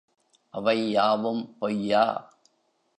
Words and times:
அவை 0.53 0.91
யாவும் 0.91 1.55
பொய்யா? 1.59 2.05